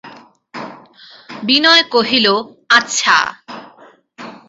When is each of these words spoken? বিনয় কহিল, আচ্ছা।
বিনয় 1.43 1.83
কহিল, 1.93 2.27
আচ্ছা। 2.69 3.17